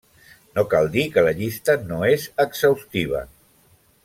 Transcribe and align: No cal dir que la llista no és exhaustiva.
No 0.55 0.63
cal 0.71 0.89
dir 0.95 1.03
que 1.17 1.25
la 1.27 1.35
llista 1.41 1.77
no 1.91 2.01
és 2.15 2.27
exhaustiva. 2.47 3.23